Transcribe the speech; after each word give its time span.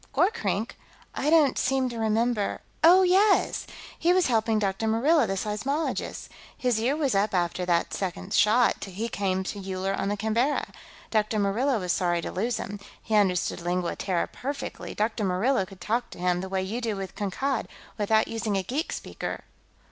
"Gorkrink? 0.15 0.79
I 1.13 1.29
don't 1.29 1.59
seem 1.59 1.87
to 1.89 1.99
remember.... 1.99 2.61
Oh, 2.83 3.03
yes! 3.03 3.67
He 3.99 4.13
was 4.13 4.25
helping 4.25 4.57
Dr. 4.57 4.87
Murillo, 4.87 5.27
the 5.27 5.35
seismologist. 5.37 6.27
His 6.57 6.79
year 6.79 6.95
was 6.95 7.13
up 7.13 7.35
after 7.35 7.67
the 7.67 7.85
second 7.91 8.33
shot; 8.33 8.83
he 8.85 9.07
came 9.07 9.43
to 9.43 9.59
Uller 9.59 9.93
on 9.93 10.09
the 10.09 10.17
Canberra. 10.17 10.71
Dr. 11.11 11.37
Murillo 11.37 11.79
was 11.79 11.93
sorry 11.93 12.21
to 12.21 12.31
lose 12.31 12.57
him. 12.57 12.79
He 12.99 13.13
understood 13.13 13.61
Lingua 13.61 13.95
Terra 13.95 14.27
perfectly; 14.27 14.95
Dr. 14.95 15.23
Murillo 15.23 15.67
could 15.67 15.79
talk 15.81 16.09
to 16.09 16.17
him, 16.17 16.41
the 16.41 16.49
way 16.49 16.63
you 16.63 16.81
do 16.81 16.95
with 16.95 17.13
Kankad, 17.13 17.67
without 17.99 18.27
using 18.27 18.57
a 18.57 18.63
geek 18.63 18.91
speaker." 18.91 19.43